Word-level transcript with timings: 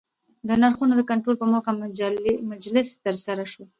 د 0.47 0.49
نرخونو 0.61 0.93
د 0.97 1.01
کنټرول 1.09 1.35
په 1.39 1.45
موخه 1.51 1.71
مجلس 2.51 2.87
ترسره 3.05 3.45
سو 3.53 3.63